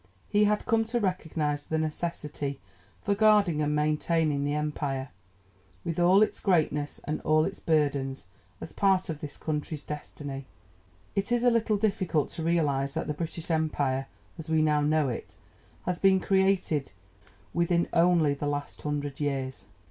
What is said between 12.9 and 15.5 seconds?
that the British Empire, as we now know it,